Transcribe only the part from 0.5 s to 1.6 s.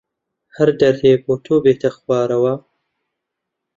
هەر دەردێ بۆ تۆ